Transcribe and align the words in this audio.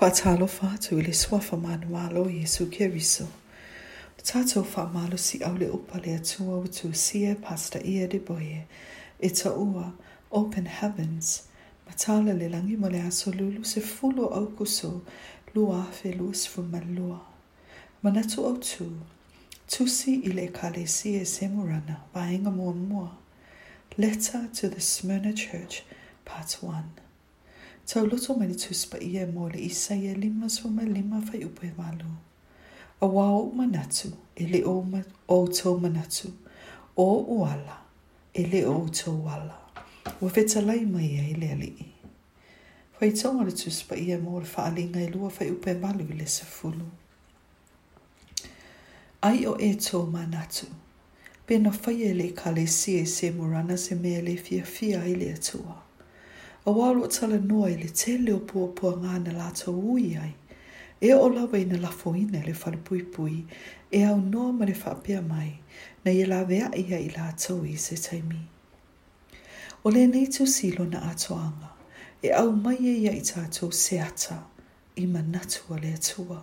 fa 0.00 0.76
tu 0.80 0.96
i 0.98 1.02
le 1.02 1.12
sua 1.14 1.40
famanumalo 1.40 2.28
i 2.28 2.40
Jesu 2.40 2.66
Keriso. 2.70 3.24
O 4.18 4.22
tātou 4.24 4.64
whamalo 4.66 5.16
si 5.16 5.40
au 5.44 5.54
le 5.54 5.70
upa 5.74 5.98
le 5.98 6.14
atua 6.14 6.56
o 6.58 6.66
tu 6.66 6.92
sia 6.92 7.34
pasta 7.34 7.78
ia 7.86 8.06
de 8.06 8.18
boye. 8.18 8.66
E 9.20 9.28
ta 9.28 9.50
ua, 9.52 9.92
open 10.30 10.66
heavens, 10.66 11.42
matala 11.86 12.32
le 12.32 12.48
langi 12.48 12.76
mo 12.76 12.88
le 12.88 13.00
aso 13.06 13.30
lulu 13.30 13.64
se 13.64 13.80
fulo 13.80 14.26
au 14.32 14.46
kuso, 14.46 15.02
lua 15.54 15.84
fe 15.92 16.12
lua 16.12 16.34
sifu 16.34 16.62
malua. 16.62 17.18
Manatu 18.02 18.46
au 18.46 18.56
tu, 18.62 18.92
tusi 19.68 20.22
i 20.24 20.32
le 20.32 20.46
kalesi 20.48 21.16
e 21.16 21.24
semurana, 21.24 21.96
vaenga 22.14 22.50
mua 22.50 22.72
mua. 22.72 23.18
Letter 23.96 24.46
to 24.60 24.68
the 24.68 24.80
Smyrna 24.80 25.32
Church, 25.34 25.82
Part 26.24 26.58
1. 26.62 26.76
Tau 27.92 28.06
loto 28.06 28.34
mai 28.38 28.54
tu 28.54 28.74
spa 28.74 28.98
i 29.02 29.16
e 29.18 29.26
mo 29.26 29.48
le 29.48 29.58
isai 29.58 30.06
e 30.10 30.14
lima 30.14 30.48
so 30.48 30.68
mai 30.68 30.84
lima 30.92 31.20
fai 31.20 31.42
upo 31.44 31.62
e 31.66 31.72
walu. 31.76 32.06
A 33.00 33.06
wao 33.06 33.50
manatu 33.52 34.12
e 34.36 34.46
le 34.46 34.62
o, 34.64 34.80
ma, 34.82 35.02
o 35.28 35.46
to 35.48 35.76
manatu. 35.78 36.30
O 36.94 37.24
uala 37.38 37.84
e 38.34 38.46
le 38.46 38.64
o 38.66 38.86
to 38.88 39.10
uala. 39.10 39.54
Wa 40.20 40.28
feta 40.30 40.60
lai 40.60 40.84
mai 40.84 41.04
e 41.04 41.34
le 41.36 41.48
ali 41.50 41.66
i. 41.66 41.86
Fai 42.98 43.10
tau 43.10 43.32
mai 43.32 43.50
tu 43.52 43.68
spa 43.70 43.96
i 43.96 44.12
e 44.12 44.18
mo 44.18 44.38
le 44.38 44.46
fa 44.46 44.64
alinga 44.68 45.00
e 45.00 45.10
lua 45.10 45.28
fai 45.30 45.50
upo 45.50 45.68
e 45.70 45.74
walu 45.82 46.06
i 46.08 46.14
le 46.14 46.26
sa 46.26 46.44
fulu. 46.44 46.86
Ai 49.28 49.44
o 49.46 49.56
e 49.58 49.74
to 49.74 50.04
manatu. 50.06 50.66
Pena 51.46 51.72
fai 51.72 52.02
e 52.08 52.12
le 52.14 52.28
kale 52.38 52.66
si 52.66 53.00
e 53.02 53.06
se 53.06 53.30
murana 53.32 53.76
se 53.76 53.94
me 53.96 54.10
e 54.18 54.22
le 54.22 54.36
fia 54.36 54.62
fia 54.64 55.02
i 55.04 55.14
le 55.16 55.32
atua. 55.32 55.74
Fai 55.74 55.89
a 56.66 56.70
walo 56.70 57.06
tala 57.06 57.38
noa 57.38 57.70
i 57.72 57.76
le 57.76 57.88
te 58.00 58.12
leo 58.24 58.38
pua 58.50 58.68
pua 58.76 58.90
ngā 59.02 59.14
na 59.22 59.32
lata 59.36 59.72
ui 59.72 60.08
ai. 60.22 60.32
E 61.00 61.12
o 61.16 61.28
lawa 61.32 61.56
i 61.56 61.64
na 61.68 61.78
lafo 61.84 62.10
ina 62.20 62.42
le 62.44 62.52
whare 62.62 62.76
pui 63.16 63.36
e 63.90 64.02
au 64.08 64.18
noa 64.32 64.50
ma 64.56 64.66
le 64.68 64.74
whapea 64.80 65.22
mai, 65.28 65.52
na 66.04 66.10
i 66.12 66.18
e 66.20 66.26
la 66.32 66.42
vea 66.50 66.68
ia 66.82 66.98
i 67.00 67.08
la 67.14 67.30
tau 67.44 67.62
i 67.64 67.76
se 67.84 67.96
taimi. 68.06 68.40
O 69.84 69.90
le 69.94 70.02
nei 70.06 70.26
tau 70.28 70.44
silo 70.46 70.84
na 70.84 71.00
atoanga, 71.10 71.70
e 72.22 72.28
au 72.40 72.50
mai 72.52 72.76
e 72.76 72.92
ia 73.04 73.12
i 73.16 73.22
tātou 73.30 73.72
se 73.72 73.96
ata, 74.08 74.38
i 75.00 75.06
ma 75.06 75.22
natua 75.22 75.78
le 75.80 75.94
atua. 75.96 76.38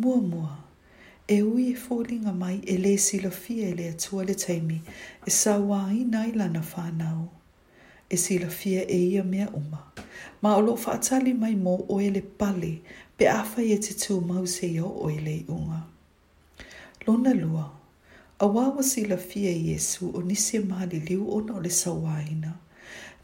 Mua 0.00 0.16
mua, 0.30 0.52
e 1.34 1.42
ui 1.42 1.68
e 1.68 1.76
fōringa 1.84 2.32
mai 2.32 2.58
e 2.64 2.78
le 2.78 2.96
silo 2.96 3.30
fia 3.30 3.68
i 3.68 3.76
le 3.76 3.86
atua 3.92 4.24
le 4.24 4.34
taimi, 4.44 4.80
e 5.26 5.30
sa 5.30 5.58
wā 5.70 5.82
i 5.92 6.00
nai 6.08 6.32
lana 6.32 6.64
whānau. 6.70 7.20
Mua 7.20 7.40
e 8.10 8.16
sila 8.16 8.48
fia 8.50 8.90
e 8.90 8.98
ia 9.12 9.22
mea 9.24 9.48
uma. 9.54 9.92
Ma 10.40 10.56
o 10.56 10.60
lo 10.60 10.74
whaatali 10.76 11.34
mai 11.34 11.54
mō 11.54 11.74
o 11.88 12.00
ele 12.00 12.20
pale 12.38 12.78
pe 13.16 13.26
awha 13.28 13.62
i 13.62 13.72
e 13.74 13.78
te 13.78 13.94
tū 13.94 14.20
mau 14.26 14.46
se 14.46 14.66
iau 14.66 14.92
o 15.04 15.10
ele 15.10 15.44
unga. 15.48 15.82
Lona 17.06 17.34
lua, 17.34 17.70
a 18.38 18.46
wawa 18.46 18.82
sila 18.82 19.16
fia 19.16 19.50
i 19.50 19.72
Jesu 19.72 20.10
o 20.14 20.20
nisi 20.20 20.58
ma 20.58 20.84
li 20.84 21.00
liu 21.00 21.28
o 21.30 21.40
no 21.40 21.58
le 21.60 21.70
sawaina, 21.70 22.52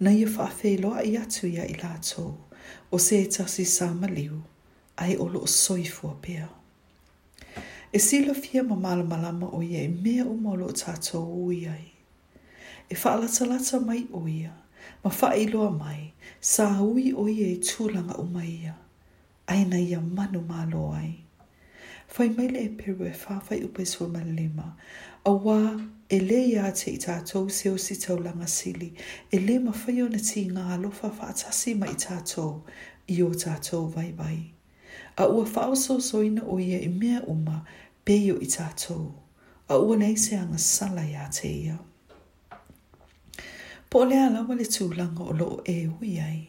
na 0.01 0.11
ia 0.11 0.27
whaafe 0.37 0.77
loa 0.81 1.03
i 1.05 1.17
atu 1.17 1.47
ia 1.47 1.65
i 1.67 1.75
lātou, 1.75 2.33
o 2.91 2.99
se 2.99 3.21
e 3.23 3.27
tasi 3.27 3.65
sa 3.65 3.93
ma 3.95 4.07
liu, 4.07 4.41
ai 4.97 5.17
o 5.17 5.29
lo 5.29 5.47
soifua 5.47 6.15
pia. 6.23 6.49
E 7.93 7.99
sila 7.99 8.35
fia 8.35 8.63
ma 8.63 8.75
malamalama 8.77 9.51
o 9.55 9.63
ia 9.63 9.83
e 9.83 9.89
mea 9.89 10.27
umolo 10.27 10.69
tātou 10.73 11.45
uiai. 11.47 11.87
E 12.91 12.95
whaalatalata 12.95 13.81
mai 13.87 14.05
o 14.13 14.27
ia, 14.29 14.53
ma 15.05 15.11
whaeloa 15.11 15.71
mai, 15.79 16.01
sa 16.41 16.67
hui 16.79 17.03
e 17.11 17.15
o 17.25 17.27
ia 17.33 17.47
i 17.57 17.61
tūlanga 17.71 18.15
o 18.23 18.27
mai 18.37 18.49
ia, 18.53 18.75
aina 19.55 19.81
ia 19.85 20.01
manu 20.01 20.41
mā 20.51 20.63
ai. 20.99 21.11
Whai 22.17 22.29
maile 22.37 22.61
e 22.65 22.69
peru 22.79 23.05
e 23.05 23.13
whawhai 23.23 23.59
upe 23.67 23.85
sua 23.87 24.09
malema, 24.09 24.69
e 24.73 24.77
a 25.31 25.33
wā 25.45 25.59
e 26.09 26.21
le 26.21 26.39
ia 26.53 26.71
te 26.73 26.95
i 26.95 26.99
tātou 27.07 27.51
seo 27.53 27.77
si 27.87 27.97
taulanga 28.07 28.47
sili, 28.49 28.89
e 29.33 29.39
le 29.39 29.59
ma 29.67 29.73
whai 29.83 30.09
na 30.15 30.23
ti 30.31 30.47
ngā 30.49 30.65
alofa 30.79 31.11
whaatasi 31.19 31.75
mai 31.83 31.93
i 31.93 31.99
tātou, 32.05 32.63
i 33.17 33.21
o 33.23 33.31
tātou 33.45 33.91
vai 33.97 34.09
vai. 34.23 34.39
A 35.19 35.27
ua 35.29 35.45
whao 35.53 35.75
so 35.77 35.99
soina 36.11 36.47
o 36.47 36.59
ia 36.59 36.79
i 36.81 36.89
e 36.89 36.89
mea 36.97 37.21
uma, 37.35 37.59
peio 38.07 38.41
i 38.41 38.49
tātou, 38.57 39.05
a 39.69 39.77
ua 39.85 39.97
neise 40.01 40.41
anga 40.41 40.59
sala 40.71 41.05
ia 41.11 41.29
te 41.33 41.49
ia. 41.53 41.67
Yeah. 41.77 41.85
Po 43.89 44.03
le 44.05 44.19
ala 44.21 44.43
wale 44.45 44.65
tūlanga 44.69 45.25
o 45.25 45.35
loo 45.37 45.61
e 45.65 45.77
hui 45.91 46.19
ai. 46.21 46.41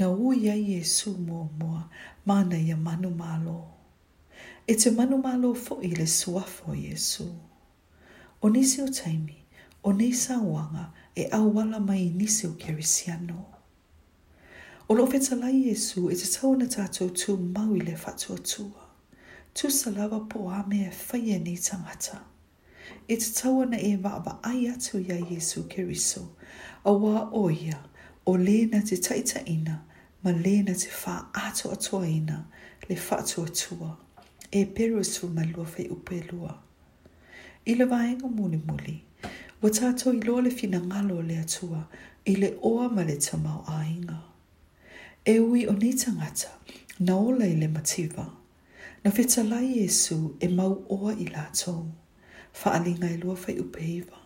Na 0.00 0.06
hui 0.16 0.46
ai 0.48 0.62
e 0.72 0.78
su 0.88 1.10
mō 1.24 1.40
mua 1.58 1.80
mana 2.30 2.56
ia 2.56 2.76
manu 2.84 3.10
mālo. 3.18 3.56
E 4.70 4.74
te 4.82 4.92
manu 5.00 5.18
mālo 5.26 5.50
fo 5.66 5.76
i 5.82 5.90
le 5.98 6.06
suafo 6.14 6.72
i 6.72 6.86
e 6.88 6.96
su. 6.96 7.26
O 8.40 8.48
nisi 8.54 8.80
o 8.80 8.88
taimi, 9.00 9.36
o 9.88 9.92
nisa 9.92 10.38
wanga 10.54 10.86
e 11.22 11.28
awala 11.40 11.80
mai 11.90 12.08
nisi 12.20 12.46
o 12.48 12.54
kerisiano. 12.62 13.40
O 14.88 14.96
loo 14.96 15.06
feta 15.12 15.36
lai 15.42 15.66
e 15.68 15.74
su 15.86 16.08
e 16.12 16.16
te 16.20 16.28
tau 16.36 16.56
na 16.56 16.64
tātou 16.76 17.12
tū 17.20 17.36
mau 17.54 17.76
i 17.76 17.84
le 17.84 17.92
fatua 18.04 18.40
tua. 18.52 18.88
Tu 19.52 19.68
salawa 19.70 20.24
po 20.32 20.48
ame 20.60 20.80
e 20.86 20.90
whaie 21.06 21.36
ni 21.44 21.58
tangata. 21.58 22.00
Tangata. 22.00 22.28
E 23.14 23.16
te 23.16 23.30
tau 23.34 23.58
ana 23.62 23.76
e 23.88 23.90
wa 24.04 24.10
aba 24.18 24.32
ai 24.50 24.66
atu 24.70 24.98
ia 25.02 25.16
Jesu 25.30 25.62
Keriso. 25.74 26.24
A 26.90 26.92
wā 26.92 27.22
o 27.40 27.44
ia, 27.50 27.78
o 28.30 28.34
le 28.40 28.56
na 28.72 28.80
te 28.90 28.96
taita 29.06 29.40
ina, 29.52 29.76
ma 30.22 30.30
le 30.44 30.64
te 30.82 30.88
wha 30.98 31.14
ato 31.44 31.70
atua 31.76 32.06
ina, 32.08 32.36
le 32.88 32.96
wha 33.04 33.18
atua 33.22 33.48
tua. 33.60 33.90
E 34.52 34.64
peru 34.64 35.04
su 35.04 35.28
ma 35.28 35.42
lua 35.52 35.64
fei 35.66 35.88
upe 35.88 36.20
lua. 36.30 36.52
I 37.66 37.74
le 37.74 37.84
vaenga 37.86 38.28
muli 38.28 38.60
muli, 38.66 39.00
wa 39.62 39.70
tato 39.70 40.12
i 40.12 40.20
lo 40.20 40.40
le 40.40 40.50
fina 40.50 40.80
ngalo 40.80 41.22
le 41.22 41.38
atua, 41.40 41.88
i 42.26 42.36
le 42.36 42.54
oa 42.62 42.88
ma 42.88 43.02
le 43.02 43.16
tamau 43.16 43.64
a 43.68 43.80
inga. 43.88 44.20
E 45.24 45.38
ui 45.40 45.66
o 45.66 45.72
ni 45.72 45.92
tangata, 45.94 46.48
na 46.98 47.16
ola 47.16 47.46
i 47.48 47.56
le 47.56 47.68
mativa, 47.68 48.24
na 49.04 49.10
fetalai 49.10 49.72
Jesu 49.80 50.36
e 50.40 50.48
mau 50.48 50.84
oa 50.88 51.12
i 51.18 51.24
la 51.28 51.44
whaalinga 52.62 53.10
i 53.10 53.16
lua 53.16 53.34
whai 53.36 53.60
upeiwa. 53.60 54.16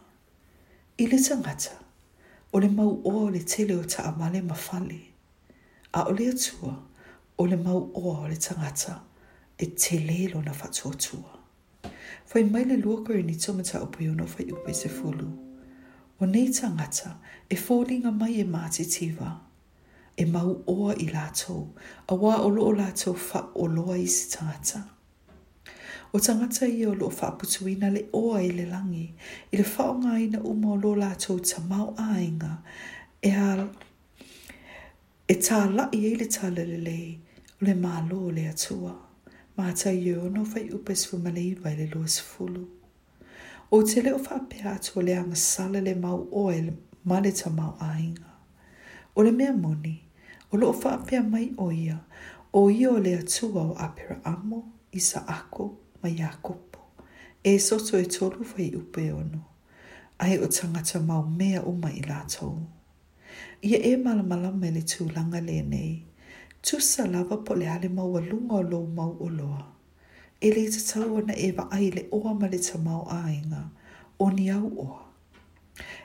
I 0.99 1.07
le 1.07 1.19
tangata, 1.23 1.71
o 2.53 2.59
le 2.61 2.69
mau 2.69 3.01
o 3.05 3.29
le 3.31 3.39
tele 3.39 3.75
o 3.77 3.83
ta 3.83 4.03
amale 4.03 4.41
mawhali, 4.43 5.01
a 5.95 6.03
o 6.09 6.13
le 6.13 6.29
atua, 6.29 6.77
o 7.39 7.47
le 7.47 7.57
mau 7.57 7.91
o 7.95 8.27
le 8.29 8.37
tangata, 8.37 9.01
e 9.59 9.67
te 9.67 9.99
lelo 9.99 10.43
na 10.43 10.53
whatuatua. 10.53 11.39
Whai 12.33 12.45
mai 12.45 12.65
le 12.65 12.77
lua 12.77 13.03
koe 13.07 13.23
ni 13.23 13.35
tomata 13.35 13.81
o 13.83 13.87
piono 13.87 14.27
fai 14.27 14.47
upe 14.53 14.73
se 14.75 14.89
fulu. 14.89 15.29
O 16.21 16.25
nei 16.27 16.51
tangata, 16.53 17.19
e 17.51 17.57
fōringa 17.57 18.13
mai 18.21 18.41
e 18.41 18.45
māti 18.45 18.85
tiva, 18.93 19.31
e 20.17 20.25
mau 20.25 20.51
oa 20.67 20.95
i 20.99 21.07
lātou, 21.15 21.69
a 22.09 22.15
wā 22.15 22.35
o 22.45 22.49
loo 22.51 22.73
lātou 22.75 23.15
wha 23.15 23.41
o 23.55 23.67
loa 23.67 23.97
i 23.99 24.07
si 24.07 24.37
tangata 24.37 24.83
o 26.13 26.19
tangata 26.19 26.67
i 26.67 26.87
o 26.87 26.95
loo 26.95 27.11
whaaputuina 27.21 27.91
le 27.93 28.05
oa 28.13 28.39
i 28.43 28.51
le 28.53 28.65
langi, 28.67 29.05
i 29.53 29.57
le 29.57 29.65
whaonga 29.75 30.15
i 30.21 30.27
na 30.33 30.39
umo 30.51 30.77
lo 30.81 30.91
lātou 31.03 31.37
ta 31.51 31.61
mau 31.71 31.89
ainga, 32.11 32.53
e 33.23 33.31
a 33.31 33.67
e 35.29 35.35
tā 35.47 35.59
la 35.75 35.85
i 35.93 36.01
eile 36.09 36.25
tā 36.33 36.49
lelele, 36.55 37.01
o 37.61 37.65
le 37.69 37.75
mā 37.77 38.01
lo 38.11 38.31
le 38.33 38.47
atua. 38.49 38.95
Mā 39.59 39.73
tā 39.77 39.91
i 39.93 40.13
o 40.15 40.29
no 40.33 40.45
fai 40.49 40.63
upes 40.73 41.05
fu 41.11 41.19
malei 41.19 41.55
vai 41.63 41.75
le 41.77 41.89
loa 41.93 42.07
sifulu. 42.09 42.63
O 43.77 43.83
te 43.85 44.03
leo 44.03 44.17
wha 44.23 44.39
pia 44.49 44.73
atua 44.79 45.03
le 45.05 45.15
anga 45.19 45.37
sala 45.37 45.81
le 45.85 45.95
mau 45.95 46.23
oa 46.33 46.55
e 46.55 46.63
ma 47.05 47.19
le 47.21 47.33
tā 47.37 47.53
mau 47.53 47.75
ainga. 47.85 48.31
O 49.17 49.23
le 49.27 49.33
mea 49.35 49.53
moni, 49.53 49.99
o 50.53 50.57
loo 50.57 50.73
wha 50.73 50.95
pia 51.05 51.21
mai 51.27 51.51
o 51.59 51.69
ia, 51.73 51.99
o 52.53 52.71
ia 52.71 52.91
o 52.95 52.97
le 52.99 53.13
atua 53.19 53.63
o 53.67 53.75
apira 53.77 54.21
amo, 54.33 54.63
isa 54.93 55.21
ako, 55.27 55.69
ma 56.03 56.09
Iakopo. 56.09 56.79
E 57.45 57.59
soto 57.59 57.97
e 57.99 58.07
tolu 58.07 58.45
fai 58.45 58.75
upe 58.75 59.11
ono. 59.13 59.45
Ai 60.19 60.37
o 60.39 60.47
tangata 60.49 60.99
mau 61.01 61.23
mea 61.27 61.63
uma 61.63 61.91
i 61.93 62.01
lātou. 62.03 62.59
Ia 63.63 63.79
e 63.79 63.97
malamala 63.97 64.51
mele 64.53 64.83
tū 64.83 65.07
langa 65.15 65.41
le 65.41 65.63
nei. 65.63 66.05
Tusa 66.63 67.07
lava 67.11 67.37
po 67.39 67.55
le 67.55 67.67
ale 67.67 67.89
mau 67.89 68.17
a 68.17 68.21
lunga 68.21 68.57
o 68.57 68.63
lo 68.63 68.87
mau 68.87 69.17
o 69.21 69.29
loa. 69.29 69.65
E 70.41 70.49
le 70.53 70.67
te 70.71 70.83
tau 70.87 71.17
ana 71.19 71.35
e 71.37 71.51
wa 71.57 71.69
ai 71.71 71.91
le 71.91 72.07
oa 72.13 72.33
ma 72.35 72.47
le 72.49 72.59
tamau 72.59 73.07
a 73.11 73.29
inga. 73.31 73.65
O 74.19 74.29
ni 74.31 74.51
au 74.51 74.71
oa. 74.79 75.05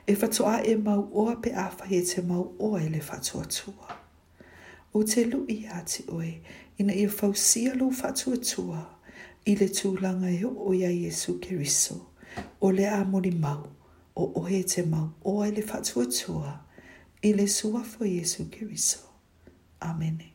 E 0.07 0.15
fatoa 0.15 0.61
e 0.65 0.75
mau 0.75 1.09
oa 1.13 1.35
pe 1.41 1.51
a 1.53 1.67
awha 1.69 1.87
e 1.89 2.01
te 2.05 2.21
mau 2.21 2.53
oa 2.59 2.79
e 2.81 2.89
le 2.89 2.99
fatoa 3.01 3.45
tua. 3.45 3.89
O 4.93 5.03
te 5.03 5.25
lu 5.25 5.45
i 5.49 5.65
ati 5.67 6.05
oe, 6.13 6.37
ina 6.77 6.93
e 6.93 7.03
i 7.05 7.07
fausia 7.09 7.73
lu 7.73 7.89
fatoa 7.93 8.37
tua 8.37 8.81
i 9.45 9.55
le 9.55 9.67
tūlanga 9.67 10.29
e 10.31 10.43
o 10.47 10.73
ia 10.73 10.89
Jesu 10.91 11.37
Keriso, 11.41 11.97
o 12.61 12.69
le 12.71 12.85
amori 12.89 13.31
mau, 13.31 13.67
o 14.15 14.29
ohe 14.41 14.63
te 14.63 14.83
mau, 14.87 15.09
o 15.23 15.43
ele 15.45 15.61
fatua 15.61 16.05
tua, 16.07 16.59
i 17.23 17.33
le 17.33 17.47
suafo 17.47 18.05
Jesu 18.05 18.47
Keriso. 18.51 18.99
Amene. 19.81 20.32